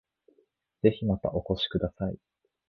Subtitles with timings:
[0.81, 2.17] ぜひまたお越しください